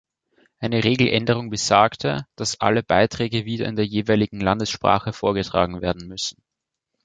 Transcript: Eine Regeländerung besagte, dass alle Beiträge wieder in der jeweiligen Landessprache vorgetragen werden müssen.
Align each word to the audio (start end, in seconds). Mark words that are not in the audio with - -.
Eine 0.57 0.83
Regeländerung 0.83 1.51
besagte, 1.51 2.25
dass 2.35 2.59
alle 2.59 2.81
Beiträge 2.81 3.45
wieder 3.45 3.67
in 3.67 3.75
der 3.75 3.85
jeweiligen 3.85 4.39
Landessprache 4.39 5.13
vorgetragen 5.13 5.79
werden 5.83 6.07
müssen. 6.07 6.41